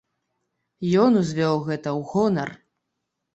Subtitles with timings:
[1.01, 2.49] Ён узвёў гэта ў гонар.